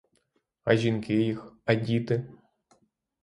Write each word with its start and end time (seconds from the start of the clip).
А 0.63 0.75
жінки 0.75 1.13
їх, 1.21 1.53
а 1.65 1.73
діти? 1.75 2.25